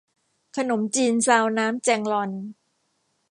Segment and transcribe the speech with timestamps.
[0.57, 2.31] ขนมจีนซาวน้ำแจงลอน